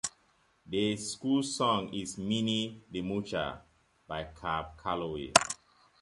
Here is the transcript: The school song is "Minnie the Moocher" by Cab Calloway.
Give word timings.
The 0.65 0.97
school 0.97 1.43
song 1.43 1.93
is 1.93 2.17
"Minnie 2.17 2.81
the 2.89 3.03
Moocher" 3.03 3.59
by 4.07 4.23
Cab 4.23 4.75
Calloway. 4.81 5.31